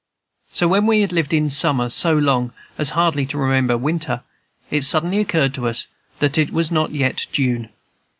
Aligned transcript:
So 0.51 0.67
when 0.67 0.87
we 0.87 1.01
had 1.01 1.11
lived 1.11 1.31
in 1.31 1.51
summer 1.51 1.87
so 1.87 2.17
long 2.17 2.53
as 2.75 2.89
hardly 2.97 3.23
to 3.27 3.37
remember 3.37 3.77
winter, 3.77 4.23
it 4.71 4.83
suddenly 4.83 5.19
occurred 5.19 5.53
to 5.53 5.67
us 5.67 5.85
that 6.17 6.39
it 6.39 6.49
was 6.51 6.71
not 6.71 6.89
yet 6.89 7.27
June. 7.31 7.69